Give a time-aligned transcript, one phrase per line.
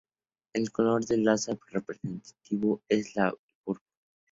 [0.53, 3.85] El color del lazo representativo es el púrpura.